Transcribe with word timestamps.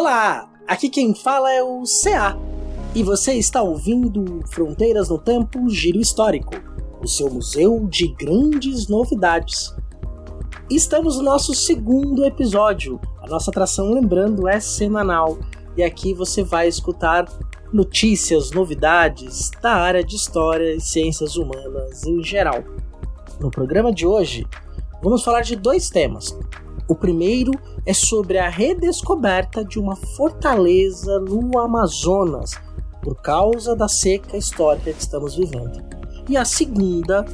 Olá, 0.00 0.48
aqui 0.66 0.88
quem 0.88 1.14
fala 1.14 1.52
é 1.52 1.62
o 1.62 1.82
CA 1.82 2.34
e 2.94 3.02
você 3.02 3.34
está 3.34 3.60
ouvindo 3.60 4.40
Fronteiras 4.48 5.10
no 5.10 5.18
Tempo 5.18 5.68
Giro 5.68 6.00
Histórico, 6.00 6.54
o 7.02 7.06
seu 7.06 7.28
museu 7.28 7.86
de 7.86 8.08
grandes 8.14 8.88
novidades. 8.88 9.76
Estamos 10.70 11.18
no 11.18 11.22
nosso 11.22 11.54
segundo 11.54 12.24
episódio. 12.24 12.98
A 13.20 13.26
nossa 13.26 13.50
atração, 13.50 13.92
lembrando, 13.92 14.48
é 14.48 14.58
semanal 14.58 15.38
e 15.76 15.82
aqui 15.82 16.14
você 16.14 16.42
vai 16.42 16.66
escutar 16.66 17.26
notícias, 17.70 18.52
novidades 18.52 19.50
da 19.60 19.74
área 19.74 20.02
de 20.02 20.16
história 20.16 20.76
e 20.76 20.80
ciências 20.80 21.36
humanas 21.36 22.06
em 22.06 22.22
geral. 22.24 22.64
No 23.38 23.50
programa 23.50 23.92
de 23.92 24.06
hoje, 24.06 24.46
vamos 25.02 25.22
falar 25.22 25.42
de 25.42 25.56
dois 25.56 25.90
temas. 25.90 26.34
O 26.90 26.94
primeiro 26.96 27.52
é 27.86 27.94
sobre 27.94 28.36
a 28.36 28.48
redescoberta 28.48 29.64
de 29.64 29.78
uma 29.78 29.94
fortaleza 29.94 31.20
no 31.20 31.56
Amazonas 31.56 32.50
por 33.00 33.14
causa 33.22 33.76
da 33.76 33.86
seca 33.86 34.36
histórica 34.36 34.92
que 34.92 35.00
estamos 35.00 35.36
vivendo. 35.36 35.84
E 36.28 36.36
a 36.36 36.44
segunda 36.44 37.24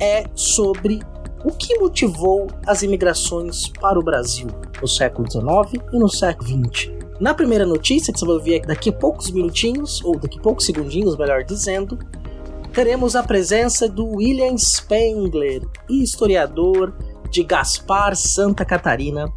é 0.00 0.24
sobre 0.34 1.00
o 1.44 1.50
que 1.50 1.78
motivou 1.78 2.46
as 2.66 2.82
imigrações 2.82 3.68
para 3.68 3.98
o 3.98 4.02
Brasil 4.02 4.46
no 4.80 4.88
século 4.88 5.30
XIX 5.30 5.84
e 5.92 5.98
no 5.98 6.08
século 6.08 6.48
XX. 6.48 6.90
Na 7.20 7.34
primeira 7.34 7.66
notícia, 7.66 8.14
que 8.14 8.18
você 8.18 8.24
vai 8.24 8.38
ver 8.38 8.60
daqui 8.64 8.88
a 8.88 8.94
poucos 8.94 9.30
minutinhos, 9.30 10.02
ou 10.02 10.18
daqui 10.18 10.38
a 10.38 10.42
poucos 10.42 10.64
segundinhos, 10.64 11.18
melhor 11.18 11.44
dizendo, 11.44 11.98
teremos 12.72 13.14
a 13.14 13.22
presença 13.22 13.86
do 13.86 14.06
William 14.06 14.56
Spengler, 14.56 15.60
historiador 15.90 16.94
de 17.32 17.42
Gaspar, 17.42 18.14
Santa 18.14 18.64
Catarina, 18.64 19.32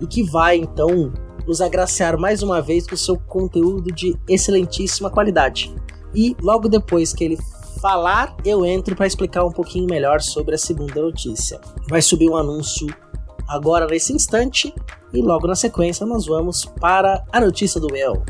e 0.00 0.06
que 0.06 0.22
vai 0.24 0.56
então 0.56 1.12
nos 1.46 1.60
agraciar 1.60 2.18
mais 2.18 2.42
uma 2.42 2.60
vez 2.60 2.86
com 2.86 2.96
seu 2.96 3.16
conteúdo 3.16 3.92
de 3.92 4.18
excelentíssima 4.28 5.08
qualidade. 5.08 5.72
E 6.12 6.36
logo 6.42 6.68
depois 6.68 7.12
que 7.12 7.22
ele 7.22 7.38
falar, 7.80 8.36
eu 8.44 8.66
entro 8.66 8.96
para 8.96 9.06
explicar 9.06 9.44
um 9.44 9.52
pouquinho 9.52 9.86
melhor 9.88 10.20
sobre 10.20 10.56
a 10.56 10.58
segunda 10.58 11.00
notícia. 11.00 11.60
Vai 11.88 12.02
subir 12.02 12.28
um 12.28 12.36
anúncio 12.36 12.88
agora 13.48 13.86
nesse 13.86 14.12
instante 14.12 14.74
e 15.12 15.22
logo 15.22 15.46
na 15.46 15.54
sequência 15.54 16.04
nós 16.04 16.26
vamos 16.26 16.64
para 16.64 17.22
a 17.32 17.40
notícia 17.40 17.80
do 17.80 17.94
El. 17.94 18.24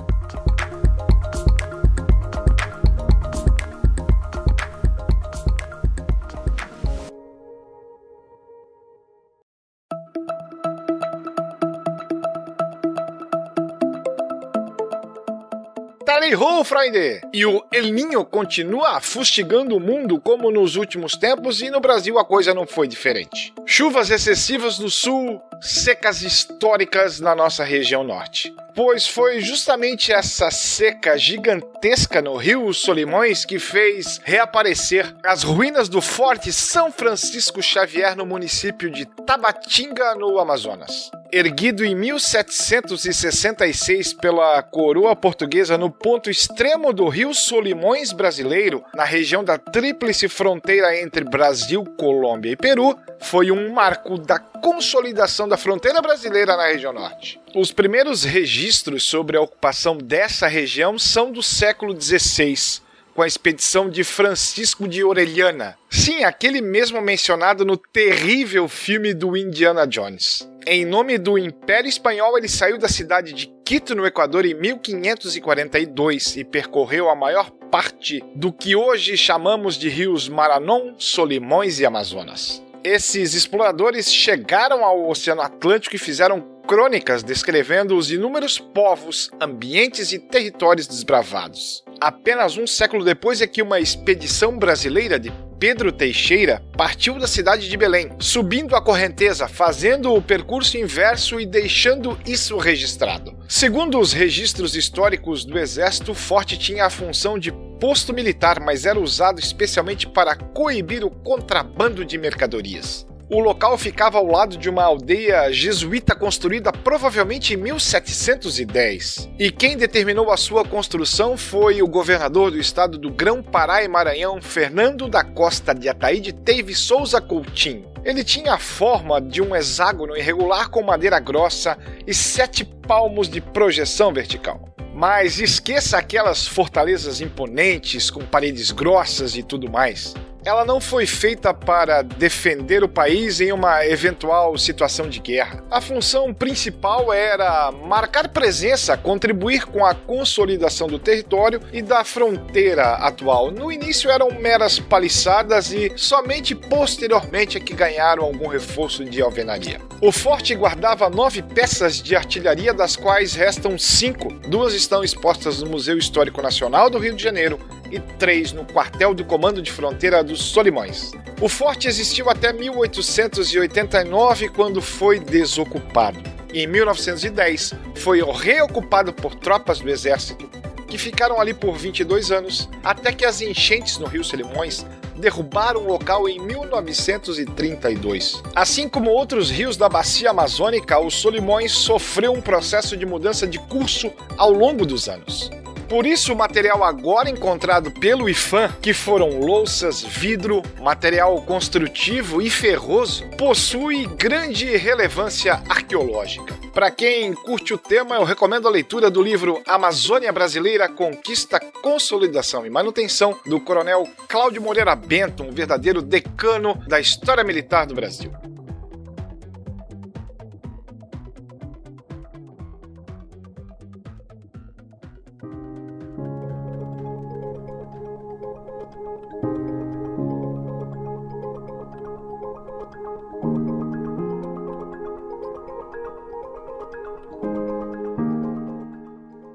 Ho, 16.35 16.65
Freunde! 16.65 17.21
E 17.33 17.47
o 17.47 17.65
El 17.73 17.93
Ninho 17.93 18.25
continua 18.25 19.01
fustigando 19.01 19.77
o 19.77 19.81
mundo 19.81 20.21
como 20.21 20.51
nos 20.51 20.77
últimos 20.77 21.17
tempos 21.17 21.61
e 21.61 21.71
no 21.71 21.81
Brasil 21.81 22.19
a 22.19 22.25
coisa 22.25 22.53
não 22.53 22.67
foi 22.67 22.89
diferente. 22.89 23.53
Chuvas 23.65 24.11
excessivas 24.11 24.79
no 24.79 24.91
sul, 24.91 25.41
secas 25.61 26.23
históricas 26.23 27.21
na 27.21 27.35
nossa 27.35 27.63
região 27.65 28.03
norte. 28.03 28.55
Pois 28.77 29.09
foi 29.09 29.41
justamente 29.41 30.13
essa 30.13 30.51
seca 30.51 31.17
gigantesca 31.17 32.21
no 32.21 32.37
rio 32.37 32.75
Solimões 32.75 33.43
que 33.43 33.59
fez 33.59 34.21
reaparecer 34.23 35.17
as 35.25 35.43
ruínas 35.43 35.89
do 35.89 36.03
Forte 36.03 36.53
São 36.53 36.93
Francisco 36.93 37.63
Xavier 37.63 38.15
no 38.15 38.27
município 38.27 38.91
de 38.91 39.07
Tabatinga, 39.07 40.15
no 40.17 40.39
Amazonas 40.39 41.11
erguido 41.33 41.85
em 41.85 41.95
1766 41.95 44.15
pela 44.15 44.61
coroa 44.63 45.15
portuguesa 45.15 45.77
no 45.77 45.91
ponto 45.91 46.31
extremo 46.31 46.91
do 46.93 47.09
rio 47.09 47.35
Solimões 47.35 48.13
brasileiro, 48.13 48.83
na 48.95 49.05
região 49.05 49.45
da 49.45 49.59
tríplice 49.59 50.29
fronteira 50.29 50.99
entre 51.01 51.25
Brasil, 51.25 51.85
Colômbia 51.99 52.53
e 52.53 52.57
Peru, 52.57 52.97
foi 53.19 53.51
um 53.51 53.73
marco 53.73 54.19
da 54.19 54.39
consolidação 54.39 55.49
da 55.49 55.57
fronteira 55.57 56.01
brasileira 56.01 56.57
na 56.57 56.69
região 56.69 56.93
norte. 56.93 57.41
Os 57.55 57.73
primeiros 57.73 58.23
registros 58.25 58.66
sobre 58.99 59.37
a 59.37 59.41
ocupação 59.41 59.97
dessa 59.97 60.47
região 60.47 60.99
são 60.99 61.31
do 61.31 61.43
século 61.43 61.99
XVI, 62.01 62.81
com 63.15 63.23
a 63.23 63.27
expedição 63.27 63.89
de 63.89 64.05
Francisco 64.05 64.87
de 64.87 65.03
Orellana. 65.03 65.79
Sim, 65.91 66.25
aquele 66.25 66.61
mesmo 66.61 67.01
mencionado 67.01 67.65
no 67.65 67.77
terrível 67.77 68.69
filme 68.69 69.15
do 69.15 69.37
Indiana 69.37 69.87
Jones. 69.87 70.49
Em 70.67 70.85
nome 70.85 71.17
do 71.17 71.39
Império 71.39 71.89
Espanhol, 71.89 72.37
ele 72.37 72.49
saiu 72.49 72.77
da 72.77 72.89
cidade 72.89 73.33
de 73.33 73.47
Quito, 73.65 73.95
no 73.95 74.05
Equador, 74.05 74.45
em 74.45 74.55
1542 74.55 76.37
e 76.37 76.45
percorreu 76.45 77.09
a 77.09 77.15
maior 77.15 77.51
parte 77.71 78.23
do 78.35 78.53
que 78.53 78.77
hoje 78.77 79.17
chamamos 79.17 79.77
de 79.77 79.89
rios 79.89 80.29
Maranon, 80.29 80.95
Solimões 80.99 81.79
e 81.79 81.87
Amazonas. 81.87 82.63
Esses 82.85 83.35
exploradores 83.35 84.13
chegaram 84.13 84.85
ao 84.85 85.09
Oceano 85.09 85.43
Atlântico 85.43 85.97
e 85.97 85.99
fizeram 85.99 86.56
crônicas 86.67 87.23
descrevendo 87.23 87.97
os 87.97 88.11
inúmeros 88.11 88.59
povos, 88.59 89.31
ambientes 89.41 90.13
e 90.13 90.19
territórios 90.19 90.87
desbravados. 90.87 91.85
Apenas 92.01 92.59
um 92.59 92.67
século 92.67 93.05
depois 93.05 93.41
é 93.41 93.47
que 93.47 93.63
uma 93.63 93.81
expedição 93.81 94.59
brasileira 94.59 95.19
de 95.19 95.33
Pedro 95.59 95.91
Teixeira 95.91 96.63
partiu 96.77 97.19
da 97.19 97.27
cidade 97.27 97.71
de 97.71 97.77
Belém, 97.77 98.11
subindo 98.19 98.77
a 98.77 98.83
correnteza, 98.83 99.49
fazendo 99.49 100.13
o 100.13 100.21
percurso 100.21 100.77
inverso 100.77 101.41
e 101.41 101.47
deixando 101.47 102.19
isso 102.27 102.59
registrado. 102.59 103.35
Segundo 103.49 103.99
os 103.99 104.13
registros 104.13 104.77
históricos 104.77 105.45
do 105.47 105.59
exército, 105.59 106.13
o 106.13 106.15
forte 106.15 106.59
tinha 106.59 106.85
a 106.85 106.91
função 106.91 107.39
de 107.39 107.53
posto 107.81 108.13
militar, 108.13 108.61
mas 108.61 108.85
era 108.85 109.01
usado 109.01 109.39
especialmente 109.39 110.07
para 110.07 110.37
coibir 110.37 111.05
o 111.05 111.11
contrabando 111.11 112.05
de 112.05 112.19
mercadorias. 112.19 113.07
O 113.29 113.41
local 113.41 113.77
ficava 113.77 114.19
ao 114.19 114.27
lado 114.27 114.57
de 114.57 114.71
uma 114.71 114.85
aldeia 114.85 115.51
jesuíta 115.51 116.15
construída 116.15 116.71
provavelmente 116.71 117.55
em 117.55 117.57
1710. 117.57 119.29
E 119.37 119.51
quem 119.51 119.77
determinou 119.77 120.31
a 120.31 120.37
sua 120.37 120.65
construção 120.65 121.37
foi 121.37 121.83
o 121.83 121.89
governador 121.89 122.53
do 122.53 122.61
estado 122.61 122.97
do 122.97 123.11
Grão-Pará 123.11 123.83
e 123.83 123.89
Maranhão, 123.89 124.41
Fernando 124.41 125.09
da 125.09 125.25
Costa 125.25 125.75
de 125.75 125.89
Ataíde 125.89 126.33
Teve 126.33 126.73
Souza 126.73 127.21
Coutinho. 127.21 127.91
Ele 128.05 128.23
tinha 128.23 128.55
a 128.55 128.59
forma 128.59 129.21
de 129.21 129.43
um 129.43 129.57
hexágono 129.57 130.17
irregular 130.17 130.71
com 130.71 130.81
madeira 130.85 131.19
grossa 131.19 131.77
e 132.07 132.15
sete 132.15 132.65
palmos 132.65 133.29
de 133.29 133.41
projeção 133.41 134.13
vertical. 134.13 134.69
Mas 134.95 135.41
esqueça 135.41 135.99
aquelas 135.99 136.47
fortalezas 136.47 137.21
imponentes 137.21 138.09
com 138.09 138.25
paredes 138.25 138.71
grossas 138.71 139.37
e 139.37 139.43
tudo 139.43 139.69
mais 139.69 140.15
ela 140.47 140.65
não 140.65 140.81
foi 140.81 141.07
feita 141.07 141.53
para 141.53 142.03
defender 142.03 142.85
o 142.85 142.89
país 142.89 143.41
em 143.41 143.51
uma 143.51 143.85
eventual 143.85 144.57
situação 144.57 145.09
de 145.09 145.19
guerra. 145.19 145.65
A 145.69 145.81
função 145.81 146.33
principal 146.33 147.13
era 147.13 147.73
marcar 147.73 148.29
presença, 148.29 148.97
contribuir 148.97 149.67
com 149.67 149.85
a 149.85 149.93
consolidação 149.93 150.87
do 150.87 151.01
território 151.01 151.61
e 151.73 151.83
da 151.83 152.05
fronteira 152.05 152.93
atual. 152.95 153.51
No 153.51 153.73
início 153.73 154.09
eram 154.09 154.31
meras 154.31 154.79
paliçadas 154.79 155.73
e 155.73 155.93
somente 155.97 156.55
posteriormente 156.55 157.57
é 157.57 157.61
que 157.61 157.75
ganharam 157.75 158.23
algum 158.23 158.47
reforço 158.47 159.05
de 159.05 159.21
alvenaria. 159.21 159.81
O 159.99 160.13
forte 160.13 160.55
guardava 160.55 161.09
nove 161.09 161.41
peças 161.41 162.03
de 162.03 162.15
artilharia, 162.15 162.75
das 162.75 162.97
quais 162.97 163.33
restam 163.33 163.79
cinco. 163.79 164.31
Duas 164.47 164.75
estão 164.75 165.03
expostas 165.03 165.63
no 165.63 165.71
Museu 165.71 165.97
Histórico 165.97 166.43
Nacional 166.43 166.91
do 166.91 166.99
Rio 166.99 167.17
de 167.17 167.23
Janeiro 167.23 167.59
e 167.91 167.99
três 167.99 168.53
no 168.53 168.67
quartel 168.67 169.15
do 169.15 169.25
Comando 169.25 169.63
de 169.63 169.73
Fronteira 169.73 170.23
dos 170.23 170.43
Solimões. 170.43 171.13
O 171.41 171.49
forte 171.49 171.89
existiu 171.89 172.29
até 172.29 172.53
1889, 172.53 174.51
quando 174.51 174.83
foi 174.83 175.19
desocupado. 175.19 176.21
Em 176.53 176.67
1910, 176.67 177.73
foi 177.95 178.21
reocupado 178.23 179.15
por 179.15 179.35
tropas 179.35 179.81
do 179.81 179.89
exército, 179.89 180.47
que 180.87 180.99
ficaram 180.99 181.41
ali 181.41 181.55
por 181.55 181.75
22 181.75 182.31
anos, 182.31 182.69
até 182.85 183.13
que 183.13 183.25
as 183.25 183.41
enchentes 183.41 183.97
no 183.97 184.07
Rio 184.07 184.23
Solimões 184.23 184.85
derrubaram 185.19 185.83
o 185.83 185.87
local 185.87 186.29
em 186.29 186.41
1932. 186.41 188.43
Assim 188.55 188.89
como 188.89 189.11
outros 189.11 189.51
rios 189.51 189.77
da 189.77 189.89
bacia 189.89 190.31
amazônica, 190.31 190.99
o 190.99 191.11
Solimões 191.11 191.73
sofreu 191.73 192.33
um 192.33 192.41
processo 192.41 192.97
de 192.97 193.07
mudança 193.07 193.47
de 193.47 193.59
curso 193.59 194.11
ao 194.37 194.51
longo 194.51 194.87
dos 194.87 195.09
anos. 195.09 195.51
Por 195.89 196.05
isso, 196.05 196.33
o 196.33 196.37
material 196.37 196.83
agora 196.83 197.31
encontrado 197.31 197.93
pelo 197.93 198.29
IFAM, 198.29 198.73
que 198.83 198.93
foram 198.93 199.39
louças, 199.39 200.03
vidro, 200.03 200.63
material 200.81 201.41
construtivo 201.43 202.43
e 202.43 202.51
ferroso, 202.51 203.25
possui 203.39 204.07
grande 204.07 204.77
relevância 204.77 205.63
arqueológica. 205.69 206.55
Para 206.75 206.91
quem 206.91 207.33
curte 207.33 207.73
o 207.73 207.79
tema, 207.79 208.17
eu 208.17 208.25
recomendo 208.25 208.67
a 208.67 208.71
leitura 208.71 209.11
do 209.11 209.23
livro 209.23 209.63
Amazônia 209.67 210.33
Brasileira 210.33 210.89
Conquista, 210.89 211.61
Consolidação 211.61 212.67
e 212.67 212.71
Manutenção, 212.71 213.39
do 213.47 213.61
coronel 213.61 214.09
Cláudio 214.29 214.61
Moreira 214.61 214.97
Bento, 214.97 215.45
um 215.45 215.53
verdadeiro 215.53 216.03
decano 216.03 216.75
da 216.87 216.99
história 216.99 217.45
militar 217.45 217.87
do 217.87 217.95
Brasil. 217.95 218.33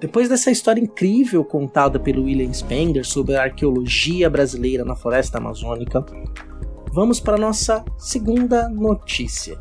Depois 0.01 0.27
dessa 0.27 0.50
história 0.50 0.81
incrível 0.81 1.45
contada 1.45 2.00
pelo 2.00 2.24
William 2.24 2.51
Spengler 2.51 3.06
sobre 3.06 3.36
a 3.36 3.44
arqueologia 3.44 4.27
brasileira 4.31 4.83
na 4.83 4.95
floresta 4.95 5.38
amazônica, 5.38 6.03
vamos 6.92 7.19
para 7.19 7.38
nossa 7.38 7.86
segunda 8.00 8.68
notícia. 8.68 9.59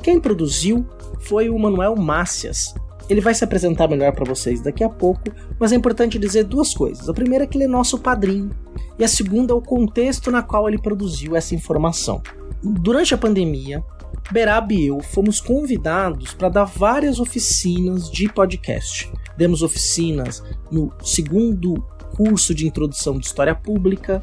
Quem 0.00 0.20
produziu 0.20 0.86
foi 1.18 1.50
o 1.50 1.58
Manuel 1.58 1.96
Mácias. 1.96 2.72
Ele 3.08 3.20
vai 3.20 3.34
se 3.34 3.42
apresentar 3.42 3.88
melhor 3.88 4.12
para 4.12 4.24
vocês 4.24 4.60
daqui 4.60 4.84
a 4.84 4.88
pouco, 4.88 5.24
mas 5.58 5.72
é 5.72 5.74
importante 5.74 6.20
dizer 6.20 6.44
duas 6.44 6.72
coisas. 6.72 7.08
A 7.08 7.12
primeira 7.12 7.42
é 7.42 7.46
que 7.48 7.56
ele 7.56 7.64
é 7.64 7.68
nosso 7.68 7.98
padrinho, 7.98 8.50
e 8.96 9.02
a 9.02 9.08
segunda 9.08 9.52
é 9.52 9.56
o 9.56 9.60
contexto 9.60 10.30
na 10.30 10.40
qual 10.40 10.68
ele 10.68 10.78
produziu 10.78 11.34
essa 11.34 11.52
informação. 11.52 12.22
Durante 12.62 13.12
a 13.12 13.18
pandemia, 13.18 13.84
Berab 14.30 14.72
e 14.72 14.86
eu 14.86 15.00
fomos 15.00 15.40
convidados 15.40 16.32
para 16.32 16.48
dar 16.48 16.64
várias 16.64 17.18
oficinas 17.18 18.08
de 18.08 18.32
podcast. 18.32 19.10
Demos 19.40 19.62
oficinas 19.62 20.42
no 20.70 20.92
segundo 21.02 21.82
curso 22.14 22.54
de 22.54 22.66
introdução 22.66 23.18
de 23.18 23.24
história 23.24 23.54
pública. 23.54 24.22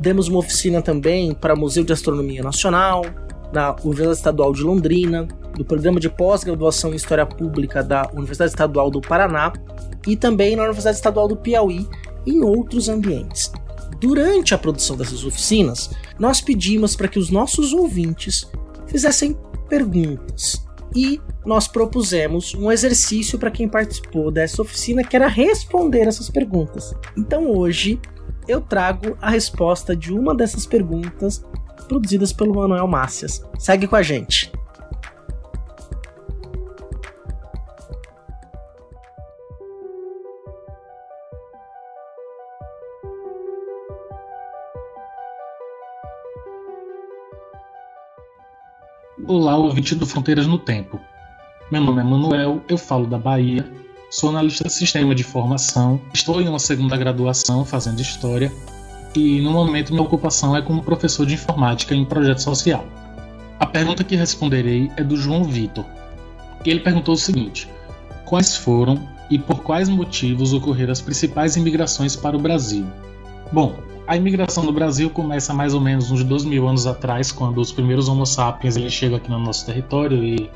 Demos 0.00 0.26
uma 0.26 0.40
oficina 0.40 0.82
também 0.82 1.32
para 1.32 1.54
o 1.54 1.56
Museu 1.56 1.84
de 1.84 1.92
Astronomia 1.92 2.42
Nacional, 2.42 3.04
na 3.52 3.76
Universidade 3.84 4.16
Estadual 4.16 4.52
de 4.52 4.62
Londrina, 4.64 5.28
do 5.54 5.64
programa 5.64 6.00
de 6.00 6.10
pós-graduação 6.10 6.92
em 6.92 6.96
História 6.96 7.24
Pública 7.24 7.80
da 7.80 8.10
Universidade 8.12 8.50
Estadual 8.50 8.90
do 8.90 9.00
Paraná 9.00 9.52
e 10.04 10.16
também 10.16 10.56
na 10.56 10.64
Universidade 10.64 10.96
Estadual 10.96 11.28
do 11.28 11.36
Piauí, 11.36 11.86
em 12.26 12.42
outros 12.42 12.88
ambientes. 12.88 13.52
Durante 14.00 14.52
a 14.52 14.58
produção 14.58 14.96
dessas 14.96 15.24
oficinas, 15.24 15.90
nós 16.18 16.40
pedimos 16.40 16.96
para 16.96 17.06
que 17.06 17.20
os 17.20 17.30
nossos 17.30 17.72
ouvintes 17.72 18.50
fizessem 18.88 19.38
perguntas. 19.68 20.67
E 20.98 21.20
nós 21.46 21.68
propusemos 21.68 22.56
um 22.56 22.72
exercício 22.72 23.38
para 23.38 23.52
quem 23.52 23.68
participou 23.68 24.32
dessa 24.32 24.60
oficina 24.60 25.04
que 25.04 25.14
era 25.14 25.28
responder 25.28 26.08
essas 26.08 26.28
perguntas. 26.28 26.92
Então 27.16 27.52
hoje 27.52 28.00
eu 28.48 28.60
trago 28.60 29.16
a 29.22 29.30
resposta 29.30 29.94
de 29.94 30.12
uma 30.12 30.34
dessas 30.34 30.66
perguntas 30.66 31.44
produzidas 31.86 32.32
pelo 32.32 32.52
Manuel 32.52 32.88
Mácias. 32.88 33.40
Segue 33.60 33.86
com 33.86 33.94
a 33.94 34.02
gente. 34.02 34.50
Olá, 49.26 49.56
ouvinte 49.56 49.96
do 49.96 50.06
Fronteiras 50.06 50.46
no 50.46 50.58
Tempo. 50.58 51.00
Meu 51.72 51.82
nome 51.82 52.00
é 52.00 52.04
Manuel, 52.04 52.62
eu 52.68 52.78
falo 52.78 53.04
da 53.06 53.18
Bahia, 53.18 53.68
sou 54.10 54.30
analista 54.30 54.64
de 54.64 54.72
sistema 54.72 55.14
de 55.14 55.24
formação, 55.24 56.00
estou 56.14 56.40
em 56.40 56.48
uma 56.48 56.60
segunda 56.60 56.96
graduação 56.96 57.64
fazendo 57.64 58.00
História 58.00 58.52
e 59.16 59.40
no 59.40 59.50
momento 59.50 59.92
minha 59.92 60.04
ocupação 60.04 60.56
é 60.56 60.62
como 60.62 60.84
professor 60.84 61.26
de 61.26 61.34
informática 61.34 61.94
em 61.94 62.04
projeto 62.04 62.38
social. 62.38 62.86
A 63.58 63.66
pergunta 63.66 64.04
que 64.04 64.14
responderei 64.14 64.90
é 64.96 65.02
do 65.02 65.16
João 65.16 65.42
Vitor. 65.42 65.84
Ele 66.64 66.80
perguntou 66.80 67.14
o 67.14 67.18
seguinte: 67.18 67.68
Quais 68.24 68.56
foram 68.56 69.06
e 69.28 69.38
por 69.38 69.62
quais 69.62 69.88
motivos 69.88 70.52
ocorreram 70.52 70.92
as 70.92 71.00
principais 71.00 71.56
imigrações 71.56 72.14
para 72.14 72.36
o 72.36 72.40
Brasil? 72.40 72.86
Bom, 73.52 73.74
a 74.08 74.16
imigração 74.16 74.64
no 74.64 74.72
Brasil 74.72 75.10
começa 75.10 75.52
mais 75.52 75.74
ou 75.74 75.82
menos 75.82 76.10
uns 76.10 76.24
2 76.24 76.46
mil 76.46 76.66
anos 76.66 76.86
atrás, 76.86 77.30
quando 77.30 77.60
os 77.60 77.70
primeiros 77.70 78.08
Homo 78.08 78.24
sapiens 78.24 78.74
eles 78.74 78.90
chegam 78.90 79.18
aqui 79.18 79.30
no 79.30 79.38
nosso 79.38 79.66
território 79.66 80.24
e, 80.24 80.50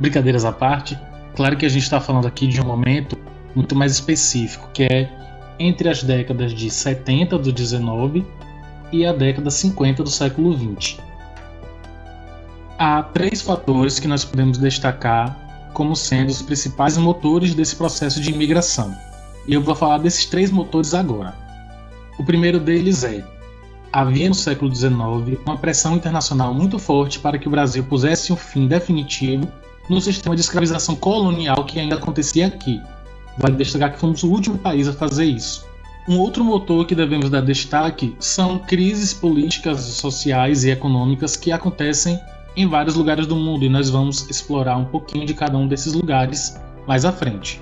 brincadeiras 0.00 0.46
à 0.46 0.50
parte, 0.50 0.98
claro 1.34 1.58
que 1.58 1.66
a 1.66 1.68
gente 1.68 1.82
está 1.82 2.00
falando 2.00 2.26
aqui 2.26 2.46
de 2.46 2.58
um 2.58 2.64
momento 2.64 3.14
muito 3.54 3.76
mais 3.76 3.92
específico, 3.92 4.70
que 4.72 4.84
é 4.84 5.12
entre 5.58 5.90
as 5.90 6.02
décadas 6.02 6.54
de 6.54 6.70
70 6.70 7.36
do 7.36 7.52
19 7.52 8.24
e 8.90 9.04
a 9.04 9.12
década 9.12 9.50
50 9.50 10.02
do 10.02 10.10
século 10.10 10.56
20. 10.56 10.98
Há 12.78 13.02
três 13.02 13.42
fatores 13.42 13.98
que 13.98 14.08
nós 14.08 14.24
podemos 14.24 14.56
destacar 14.56 15.68
como 15.74 15.94
sendo 15.94 16.30
os 16.30 16.40
principais 16.40 16.96
motores 16.96 17.54
desse 17.54 17.76
processo 17.76 18.22
de 18.22 18.30
imigração. 18.30 18.96
E 19.46 19.52
eu 19.52 19.60
vou 19.60 19.74
falar 19.74 19.98
desses 19.98 20.24
três 20.24 20.50
motores 20.50 20.94
agora. 20.94 21.45
O 22.18 22.24
primeiro 22.24 22.58
deles 22.58 23.04
é: 23.04 23.24
havia 23.92 24.28
no 24.28 24.34
século 24.34 24.74
XIX 24.74 25.38
uma 25.44 25.56
pressão 25.56 25.96
internacional 25.96 26.54
muito 26.54 26.78
forte 26.78 27.18
para 27.18 27.38
que 27.38 27.48
o 27.48 27.50
Brasil 27.50 27.84
pusesse 27.84 28.32
um 28.32 28.36
fim 28.36 28.66
definitivo 28.66 29.46
no 29.88 30.00
sistema 30.00 30.34
de 30.34 30.40
escravização 30.40 30.96
colonial 30.96 31.64
que 31.64 31.78
ainda 31.78 31.96
acontecia 31.96 32.46
aqui. 32.46 32.80
Vale 33.38 33.56
destacar 33.56 33.92
que 33.92 33.98
fomos 33.98 34.22
o 34.22 34.30
último 34.30 34.58
país 34.58 34.88
a 34.88 34.92
fazer 34.92 35.24
isso. 35.24 35.66
Um 36.08 36.18
outro 36.18 36.44
motor 36.44 36.86
que 36.86 36.94
devemos 36.94 37.28
dar 37.28 37.42
destaque 37.42 38.16
são 38.18 38.58
crises 38.60 39.12
políticas, 39.12 39.80
sociais 39.80 40.64
e 40.64 40.70
econômicas 40.70 41.36
que 41.36 41.50
acontecem 41.52 42.18
em 42.56 42.66
vários 42.66 42.94
lugares 42.94 43.26
do 43.26 43.36
mundo 43.36 43.64
e 43.64 43.68
nós 43.68 43.90
vamos 43.90 44.28
explorar 44.30 44.76
um 44.76 44.84
pouquinho 44.84 45.26
de 45.26 45.34
cada 45.34 45.58
um 45.58 45.66
desses 45.66 45.92
lugares 45.92 46.58
mais 46.86 47.04
à 47.04 47.12
frente. 47.12 47.60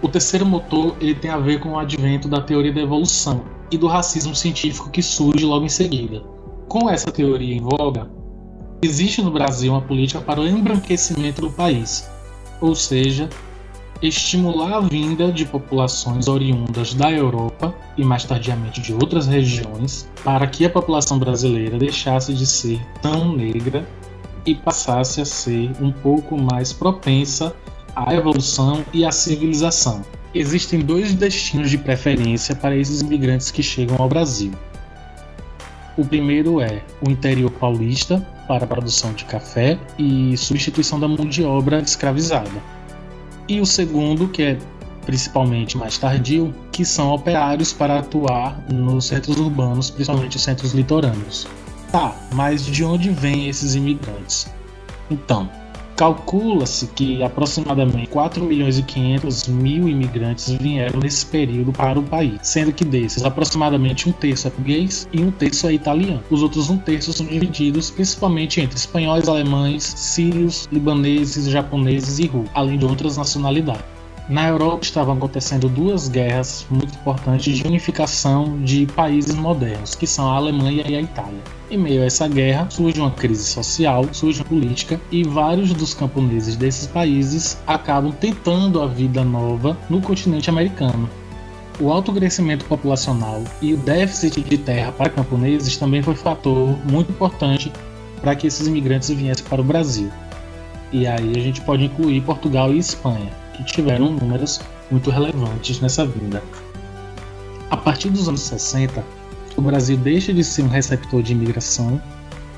O 0.00 0.08
terceiro 0.08 0.46
motor 0.46 0.96
ele 1.00 1.14
tem 1.14 1.30
a 1.30 1.38
ver 1.38 1.60
com 1.60 1.70
o 1.70 1.78
advento 1.78 2.28
da 2.28 2.40
teoria 2.40 2.72
da 2.72 2.80
evolução, 2.80 3.44
e 3.72 3.78
do 3.78 3.86
racismo 3.86 4.36
científico 4.36 4.90
que 4.90 5.02
surge 5.02 5.46
logo 5.46 5.64
em 5.64 5.70
seguida. 5.70 6.22
Com 6.68 6.88
essa 6.88 7.10
teoria 7.10 7.56
em 7.56 7.60
voga, 7.60 8.10
existe 8.82 9.22
no 9.22 9.30
Brasil 9.30 9.72
uma 9.72 9.80
política 9.80 10.20
para 10.20 10.40
o 10.40 10.46
embranquecimento 10.46 11.40
do 11.40 11.50
país, 11.50 12.08
ou 12.60 12.74
seja, 12.74 13.30
estimular 14.02 14.74
a 14.74 14.80
vinda 14.80 15.32
de 15.32 15.46
populações 15.46 16.28
oriundas 16.28 16.92
da 16.92 17.10
Europa 17.10 17.74
e 17.96 18.04
mais 18.04 18.24
tardiamente 18.24 18.80
de 18.82 18.92
outras 18.92 19.26
regiões, 19.26 20.08
para 20.22 20.46
que 20.46 20.66
a 20.66 20.70
população 20.70 21.18
brasileira 21.18 21.78
deixasse 21.78 22.34
de 22.34 22.46
ser 22.46 22.80
tão 23.00 23.32
negra 23.32 23.88
e 24.44 24.54
passasse 24.54 25.20
a 25.20 25.24
ser 25.24 25.70
um 25.80 25.92
pouco 25.92 26.36
mais 26.36 26.72
propensa 26.72 27.54
à 27.94 28.12
evolução 28.14 28.84
e 28.92 29.04
à 29.04 29.12
civilização. 29.12 30.02
Existem 30.34 30.80
dois 30.80 31.14
destinos 31.14 31.70
de 31.70 31.76
preferência 31.76 32.54
para 32.54 32.76
esses 32.76 33.00
imigrantes 33.00 33.50
que 33.50 33.62
chegam 33.62 33.96
ao 33.98 34.08
Brasil. 34.08 34.52
O 35.96 36.06
primeiro 36.06 36.60
é 36.60 36.82
o 37.06 37.10
interior 37.10 37.50
paulista, 37.50 38.26
para 38.48 38.64
a 38.64 38.66
produção 38.66 39.12
de 39.12 39.24
café 39.24 39.78
e 39.98 40.36
substituição 40.36 40.98
da 40.98 41.06
mão 41.06 41.26
de 41.26 41.44
obra 41.44 41.80
escravizada. 41.80 42.50
E 43.48 43.60
o 43.60 43.66
segundo, 43.66 44.28
que 44.28 44.42
é 44.42 44.58
principalmente 45.04 45.76
mais 45.76 45.98
tardio, 45.98 46.54
que 46.70 46.84
são 46.84 47.10
operários 47.12 47.72
para 47.72 47.98
atuar 47.98 48.62
nos 48.70 49.06
centros 49.06 49.36
urbanos, 49.38 49.90
principalmente 49.90 50.36
os 50.36 50.42
centros 50.42 50.72
litorâneos. 50.72 51.46
Tá, 51.90 52.14
mas 52.32 52.64
de 52.64 52.84
onde 52.84 53.10
vêm 53.10 53.48
esses 53.48 53.74
imigrantes? 53.74 54.46
Então, 55.10 55.50
Calcula-se 55.96 56.86
que 56.88 57.22
aproximadamente 57.22 58.08
4 58.08 58.42
milhões 58.44 58.78
e 58.78 58.82
500 58.82 59.48
mil 59.48 59.88
imigrantes 59.88 60.50
vieram 60.50 60.98
nesse 60.98 61.26
período 61.26 61.72
para 61.72 61.98
o 61.98 62.02
país, 62.02 62.40
sendo 62.42 62.72
que 62.72 62.84
desses 62.84 63.24
aproximadamente 63.24 64.08
um 64.08 64.12
terço 64.12 64.48
é 64.48 64.50
português 64.50 65.08
e 65.12 65.20
um 65.20 65.30
terço 65.30 65.66
é 65.66 65.72
italiano. 65.72 66.22
Os 66.30 66.42
outros 66.42 66.70
um 66.70 66.78
terço 66.78 67.12
são 67.12 67.26
divididos 67.26 67.90
principalmente 67.90 68.60
entre 68.60 68.76
espanhóis, 68.76 69.28
alemães, 69.28 69.82
sírios, 69.82 70.68
libaneses, 70.70 71.46
japoneses 71.46 72.18
e 72.18 72.26
russos, 72.26 72.50
além 72.54 72.78
de 72.78 72.84
outras 72.84 73.16
nacionalidades. 73.16 73.84
Na 74.28 74.48
Europa 74.48 74.84
estavam 74.84 75.14
acontecendo 75.14 75.68
duas 75.68 76.08
guerras 76.08 76.64
muito 76.70 76.94
importantes 76.94 77.56
de 77.56 77.66
unificação 77.66 78.58
de 78.62 78.86
países 78.86 79.34
modernos, 79.34 79.94
que 79.96 80.06
são 80.06 80.30
a 80.30 80.36
Alemanha 80.36 80.84
e 80.88 80.94
a 80.94 81.00
Itália. 81.00 81.40
Em 81.72 81.78
meio 81.78 82.02
a 82.02 82.04
essa 82.04 82.28
guerra, 82.28 82.68
surge 82.68 83.00
uma 83.00 83.10
crise 83.10 83.44
social, 83.44 84.04
surge 84.12 84.40
uma 84.42 84.44
política 84.44 85.00
e 85.10 85.24
vários 85.24 85.72
dos 85.72 85.94
camponeses 85.94 86.54
desses 86.54 86.86
países 86.86 87.56
acabam 87.66 88.12
tentando 88.12 88.82
a 88.82 88.86
vida 88.86 89.24
nova 89.24 89.74
no 89.88 89.98
continente 89.98 90.50
americano. 90.50 91.08
O 91.80 91.90
alto 91.90 92.12
crescimento 92.12 92.66
populacional 92.66 93.42
e 93.62 93.72
o 93.72 93.78
déficit 93.78 94.42
de 94.42 94.58
terra 94.58 94.92
para 94.92 95.08
camponeses 95.08 95.78
também 95.78 96.02
foi 96.02 96.14
fator 96.14 96.76
muito 96.84 97.10
importante 97.10 97.72
para 98.20 98.36
que 98.36 98.46
esses 98.46 98.66
imigrantes 98.66 99.08
viessem 99.08 99.46
para 99.46 99.62
o 99.62 99.64
Brasil. 99.64 100.12
E 100.92 101.06
aí 101.06 101.32
a 101.34 101.40
gente 101.40 101.62
pode 101.62 101.86
incluir 101.86 102.20
Portugal 102.20 102.70
e 102.70 102.76
Espanha 102.76 103.30
que 103.54 103.64
tiveram 103.64 104.12
números 104.12 104.60
muito 104.90 105.10
relevantes 105.10 105.80
nessa 105.80 106.04
vinda. 106.04 106.42
A 107.70 107.78
partir 107.78 108.10
dos 108.10 108.28
anos 108.28 108.42
60, 108.42 109.21
o 109.56 109.62
Brasil 109.62 109.96
deixa 109.96 110.32
de 110.32 110.42
ser 110.42 110.62
um 110.62 110.68
receptor 110.68 111.22
de 111.22 111.32
imigração 111.32 112.00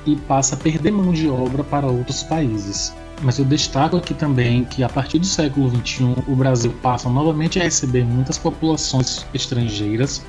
e 0.05 0.15
passa 0.15 0.55
a 0.55 0.57
perder 0.57 0.91
mão 0.91 1.11
de 1.11 1.29
obra 1.29 1.63
para 1.63 1.87
outros 1.87 2.23
países. 2.23 2.93
Mas 3.21 3.39
eu 3.39 3.45
destaco 3.45 3.97
aqui 3.97 4.13
também 4.13 4.65
que 4.65 4.83
a 4.83 4.89
partir 4.89 5.19
do 5.19 5.25
século 5.25 5.69
XXI 5.69 6.15
o 6.27 6.35
Brasil 6.35 6.73
passa 6.81 7.09
novamente 7.09 7.59
a 7.59 7.63
receber 7.63 8.03
muitas 8.03 8.37
populações 8.37 9.25
estrangeiras, 9.33 10.23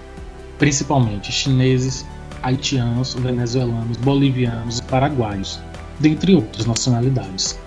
principalmente 0.58 1.32
chineses, 1.32 2.06
haitianos, 2.42 3.14
venezuelanos, 3.14 3.96
bolivianos 3.98 4.78
e 4.78 4.82
paraguaios, 4.84 5.60
dentre 5.98 6.34
outras 6.34 6.66
nacionalidades. 6.66 7.58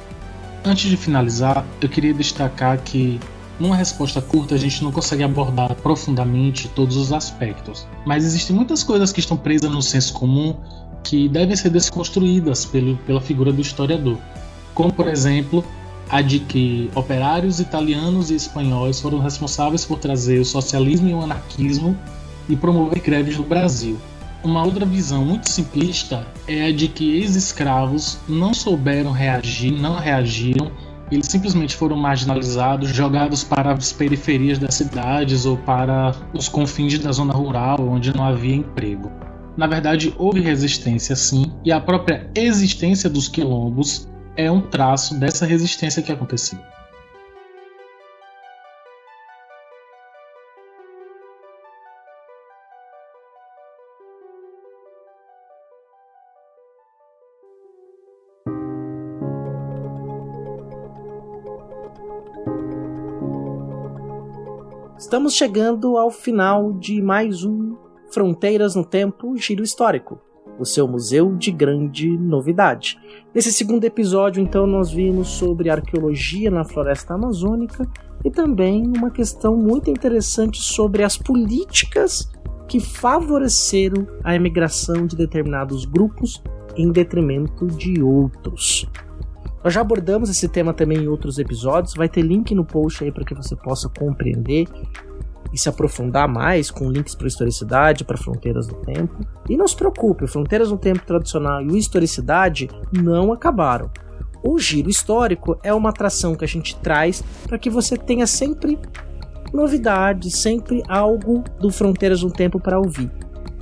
Antes 0.64 0.90
de 0.90 0.98
finalizar, 0.98 1.66
eu 1.82 1.90
queria 1.90 2.14
destacar 2.14 2.78
que 2.80 3.20
numa 3.60 3.76
resposta 3.76 4.22
curta 4.22 4.56
a 4.56 4.58
gente 4.58 4.84
não 4.84 4.92
consegue 4.92 5.24
abordar 5.24 5.76
profundamente 5.76 6.68
todos 6.70 6.96
os 6.96 7.12
aspectos, 7.12 7.86
mas 8.06 8.24
existem 8.26 8.56
muitas 8.56 8.84
coisas 8.84 9.12
que 9.12 9.20
estão 9.20 9.36
presas 9.36 9.70
no 9.70 9.82
senso 9.82 10.14
comum 10.14 10.56
que 11.04 11.28
devem 11.28 11.56
ser 11.56 11.70
desconstruídas 11.70 12.66
pelo, 12.66 12.96
pela 12.98 13.22
figura 13.22 13.52
do 13.52 13.62
historiador, 13.62 14.18
como 14.74 14.94
por 14.94 15.08
exemplo 15.08 15.64
a 16.10 16.22
de 16.22 16.40
que 16.40 16.90
operários 16.96 17.60
italianos 17.60 18.32
e 18.32 18.36
espanhóis 18.36 19.00
foram 19.00 19.20
responsáveis 19.20 19.86
por 19.86 20.00
trazer 20.00 20.40
o 20.40 20.46
socialismo 20.46 21.08
e 21.08 21.14
o 21.14 21.22
anarquismo 21.22 21.96
e 22.48 22.56
promover 22.56 23.00
greves 23.00 23.38
no 23.38 23.44
Brasil. 23.44 23.98
Uma 24.44 24.64
outra 24.64 24.86
visão 24.86 25.24
muito 25.24 25.50
simplista 25.50 26.26
é 26.48 26.68
a 26.68 26.72
de 26.72 26.88
que 26.88 27.18
ex-escravos 27.18 28.18
não 28.28 28.54
souberam 28.54 29.12
reagir, 29.12 29.72
não 29.72 29.98
reagiram, 29.98 30.72
eles 31.12 31.28
simplesmente 31.28 31.76
foram 31.76 31.96
marginalizados, 31.96 32.90
jogados 32.90 33.44
para 33.44 33.74
as 33.74 33.92
periferias 33.92 34.60
das 34.60 34.76
cidades 34.76 35.46
ou 35.46 35.58
para 35.58 36.16
os 36.34 36.48
confins 36.48 36.98
da 37.00 37.12
zona 37.12 37.34
rural, 37.34 37.78
onde 37.80 38.16
não 38.16 38.24
havia 38.24 38.56
emprego. 38.56 39.12
Na 39.58 39.68
verdade, 39.68 40.14
houve 40.18 40.40
resistência 40.40 41.16
sim, 41.16 41.52
e 41.66 41.72
a 41.72 41.82
própria 41.82 42.30
existência 42.36 43.10
dos 43.10 43.28
quilombos 43.28 44.08
é 44.38 44.50
um 44.50 44.62
traço 44.62 45.20
dessa 45.20 45.46
resistência 45.46 46.02
que 46.02 46.12
aconteceu. 46.12 46.60
Estamos 64.98 65.34
chegando 65.34 65.98
ao 65.98 66.12
final 66.12 66.74
de 66.74 67.02
mais 67.02 67.44
um 67.44 67.76
Fronteiras 68.12 68.76
no 68.76 68.84
Tempo 68.84 69.38
Giro 69.38 69.64
Histórico, 69.64 70.20
o 70.60 70.66
seu 70.66 70.88
museu 70.88 71.36
de 71.36 71.52
grande 71.52 72.10
novidade. 72.10 73.00
Nesse 73.34 73.52
segundo 73.54 73.86
episódio, 73.86 74.44
então, 74.44 74.68
nós 74.68 74.92
vimos 74.92 75.30
sobre 75.30 75.70
arqueologia 75.70 76.52
na 76.52 76.66
floresta 76.66 77.14
amazônica 77.14 77.88
e 78.26 78.30
também 78.30 78.84
uma 78.86 79.10
questão 79.10 79.56
muito 79.56 79.90
interessante 79.90 80.60
sobre 80.60 81.04
as 81.04 81.18
políticas 81.18 82.30
que 82.68 82.80
favoreceram 82.80 84.06
a 84.24 84.36
emigração 84.36 85.08
de 85.08 85.16
determinados 85.16 85.86
grupos 85.86 86.44
em 86.76 86.92
detrimento 86.92 87.66
de 87.68 88.02
outros. 88.02 88.86
Nós 89.64 89.74
já 89.74 89.82
abordamos 89.82 90.30
esse 90.30 90.48
tema 90.48 90.74
também 90.74 91.00
em 91.00 91.08
outros 91.08 91.38
episódios, 91.38 91.94
vai 91.94 92.08
ter 92.08 92.22
link 92.22 92.56
no 92.56 92.64
post 92.64 93.04
aí 93.04 93.12
para 93.12 93.26
que 93.26 93.36
você 93.36 93.56
possa 93.56 93.90
compreender 93.90 94.68
e 95.52 95.58
se 95.58 95.68
aprofundar 95.68 96.28
mais 96.28 96.70
com 96.72 96.90
links 96.90 97.16
para 97.16 97.28
historicidade, 97.28 98.04
para 98.04 98.18
fronteiras 98.18 98.68
do 98.68 98.76
tempo. 98.76 99.20
E 99.50 99.58
não 99.58 99.68
se 99.68 99.76
preocupe, 99.76 100.28
fronteiras 100.28 100.70
do 100.70 100.78
tempo 100.78 101.06
tradicional 101.06 101.62
e 101.62 101.78
historicidade 101.78 102.70
não 102.92 103.34
acabaram. 103.34 103.90
O 104.42 104.58
giro 104.58 104.90
histórico 104.90 105.60
é 105.62 105.74
uma 105.74 105.90
atração 105.90 106.36
que 106.36 106.46
a 106.46 106.48
gente 106.48 106.76
traz 106.78 107.22
para 107.46 107.58
que 107.58 107.70
você 107.70 107.98
tenha 107.98 108.26
sempre 108.26 108.80
novidades, 109.54 110.42
sempre 110.42 110.82
algo 110.88 111.44
do 111.60 111.70
Fronteiras 111.70 112.24
no 112.24 112.32
Tempo 112.32 112.60
para 112.60 112.80
ouvir. 112.80 113.12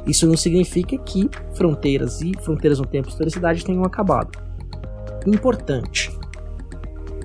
Isso 0.05 0.27
não 0.27 0.37
significa 0.37 0.97
que 0.97 1.29
Fronteiras 1.53 2.21
e 2.21 2.33
Fronteiras 2.41 2.79
no 2.79 2.85
Tempo 2.85 3.07
e 3.07 3.11
Historicidade 3.11 3.65
tenham 3.65 3.83
acabado. 3.83 4.46
Importante. 5.25 6.17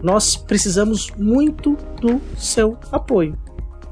Nós 0.02 0.36
precisamos 0.36 1.10
muito 1.16 1.76
do 2.00 2.20
seu 2.36 2.76
apoio. 2.90 3.38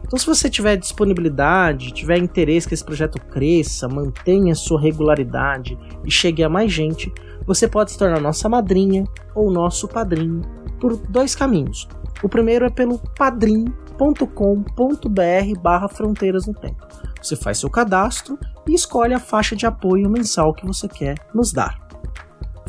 Então, 0.05 0.19
se 0.19 0.27
você 0.27 0.51
tiver 0.51 0.77
disponibilidade, 0.77 1.93
tiver 1.93 2.19
interesse 2.19 2.67
que 2.67 2.75
esse 2.75 2.85
projeto 2.85 3.21
cresça, 3.21 3.89
mantenha 3.89 4.57
sua 4.57 4.81
regularidade 4.81 5.79
e 6.05 6.11
chegue 6.11 6.43
a 6.43 6.49
mais 6.49 6.73
gente, 6.73 7.13
você 7.47 7.69
pode 7.69 7.93
se 7.93 7.99
tornar 7.99 8.21
nossa 8.21 8.49
madrinha 8.49 9.05
ou 9.37 9.53
nosso 9.53 9.87
padrinho 9.87 10.43
por 10.81 10.97
dois 10.97 11.37
caminhos. 11.37 11.89
O 12.25 12.29
primeiro 12.29 12.65
é 12.65 12.71
pelo 12.71 12.99
padrim.com.br 13.17 15.61
barra 15.63 15.89
fronteiras 15.89 16.47
no 16.47 16.55
tempo. 16.55 16.85
Você 17.23 17.37
faz 17.37 17.59
seu 17.59 17.71
cadastro 17.71 18.37
e 18.69 18.75
escolhe 18.75 19.15
a 19.15 19.21
faixa 19.21 19.55
de 19.55 19.65
apoio 19.65 20.11
mensal 20.11 20.53
que 20.53 20.67
você 20.67 20.89
quer 20.89 21.15
nos 21.33 21.53
dar. 21.53 21.90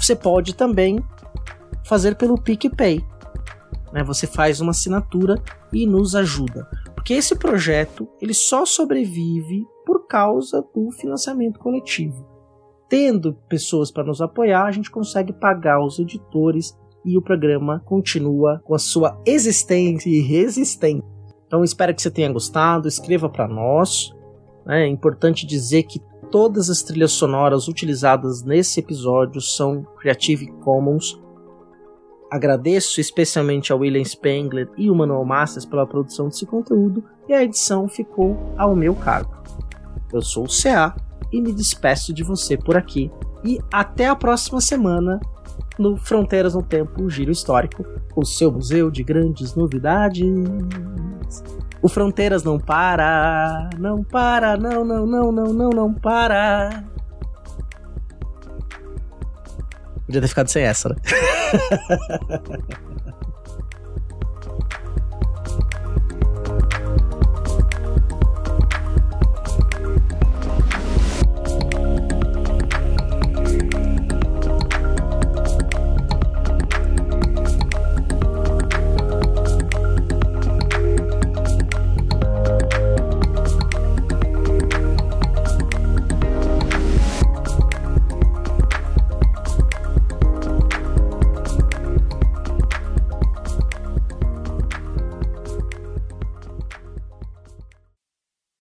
Você 0.02 0.16
pode 0.16 0.56
também 0.56 1.00
fazer 1.86 2.16
pelo 2.16 2.42
PicPay. 2.42 3.06
Né? 3.94 4.04
Você 4.04 4.26
faz 4.26 4.60
uma 4.60 4.72
assinatura 4.72 5.36
e 5.72 5.86
nos 5.86 6.16
ajuda. 6.16 6.68
Porque 6.96 7.14
esse 7.14 7.36
projeto 7.36 8.10
ele 8.20 8.34
só 8.34 8.66
sobrevive 8.66 9.64
por 9.86 10.08
causa 10.08 10.66
do 10.74 10.90
financiamento 10.92 11.60
coletivo. 11.60 12.28
Tendo 12.90 13.36
pessoas 13.48 13.92
para 13.92 14.04
nos 14.04 14.22
apoiar, 14.22 14.66
a 14.66 14.72
gente 14.72 14.90
consegue 14.90 15.32
pagar 15.32 15.80
os 15.80 16.00
editores 16.00 16.76
e 17.06 17.16
o 17.16 17.22
programa 17.22 17.80
continua 17.86 18.60
com 18.64 18.74
a 18.74 18.80
sua 18.80 19.22
existência 19.24 20.10
e 20.10 20.20
resistência. 20.20 21.08
Então 21.46 21.64
espero 21.64 21.94
que 21.94 22.02
você 22.02 22.10
tenha 22.10 22.32
gostado, 22.32 22.88
escreva 22.88 23.30
para 23.30 23.48
nós. 23.48 24.12
É 24.68 24.88
importante 24.88 25.46
dizer 25.46 25.84
que 25.84 26.02
todas 26.32 26.70
as 26.70 26.82
trilhas 26.82 27.12
sonoras 27.12 27.68
utilizadas 27.68 28.44
nesse 28.44 28.80
episódio 28.80 29.42
são 29.42 29.84
Creative 30.00 30.48
Commons 30.64 31.22
Agradeço 32.32 33.02
especialmente 33.02 33.74
ao 33.74 33.80
William 33.80 34.06
Spengler 34.06 34.70
e 34.78 34.90
o 34.90 34.96
Manuel 34.96 35.26
Masters 35.26 35.66
pela 35.66 35.86
produção 35.86 36.30
desse 36.30 36.46
conteúdo 36.46 37.04
e 37.28 37.34
a 37.34 37.44
edição 37.44 37.90
ficou 37.90 38.38
ao 38.58 38.74
meu 38.74 38.96
cargo. 38.96 39.36
Eu 40.14 40.22
sou 40.22 40.46
o 40.46 40.48
CA 40.48 40.96
e 41.30 41.42
me 41.42 41.52
despeço 41.52 42.14
de 42.14 42.24
você 42.24 42.56
por 42.56 42.78
aqui 42.78 43.12
e 43.44 43.60
até 43.70 44.08
a 44.08 44.16
próxima 44.16 44.62
semana 44.62 45.20
no 45.78 45.98
Fronteiras 45.98 46.56
no 46.56 46.64
Tempo 46.64 47.10
Giro 47.10 47.32
Histórico, 47.32 47.84
o 48.16 48.24
seu 48.24 48.50
museu 48.50 48.90
de 48.90 49.04
grandes 49.04 49.54
novidades. 49.54 50.26
O 51.82 51.90
Fronteiras 51.90 52.44
não 52.44 52.60
para, 52.60 53.70
não 53.78 54.04
para, 54.04 54.58
não, 54.58 54.86
não, 54.86 55.06
não, 55.06 55.32
não, 55.32 55.54
não, 55.54 55.70
não 55.70 55.94
para. 55.94 56.84
Podia 60.06 60.22
ter 60.22 60.28
ficado 60.28 60.48
sem 60.50 60.64
essa, 60.64 60.90
né? 60.90 60.96